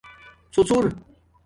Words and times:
ݼݼر 0.53 0.85